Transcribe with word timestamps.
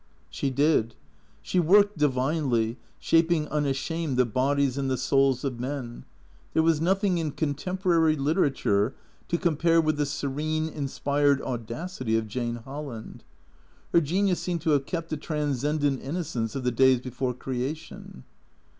She 0.31 0.49
did. 0.49 0.95
She 1.43 1.59
worked 1.59 1.95
divinely, 1.99 2.79
shaping 2.97 3.47
unashamed 3.49 4.17
the 4.17 4.25
bodies 4.25 4.75
and 4.75 4.89
the 4.89 4.97
souls 4.97 5.43
of 5.43 5.59
men. 5.59 6.05
There 6.55 6.63
was 6.63 6.81
nothing 6.81 7.19
in 7.19 7.33
contemporary 7.33 8.15
liter 8.15 8.49
ature 8.49 8.93
to 9.27 9.37
compare 9.37 9.79
with 9.79 9.97
the 9.97 10.07
serene, 10.07 10.67
inspired 10.69 11.39
audacity 11.43 12.17
of 12.17 12.27
Jane 12.27 12.55
Hol 12.55 12.85
land. 12.87 13.23
Her 13.93 14.01
genius 14.01 14.39
seemed 14.39 14.61
to 14.61 14.71
have 14.71 14.87
kept 14.87 15.09
the 15.09 15.17
transcendent 15.17 16.01
inno 16.01 16.21
cence 16.25 16.55
of 16.55 16.63
the 16.63 16.71
days 16.71 16.99
before 16.99 17.35
creation. 17.35 18.23